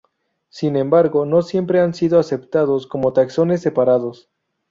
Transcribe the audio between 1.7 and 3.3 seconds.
han sido aceptados como